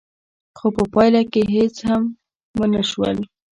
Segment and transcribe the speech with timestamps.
[0.57, 2.03] خو په پايله کې هېڅ هم
[2.57, 3.17] ونه شول.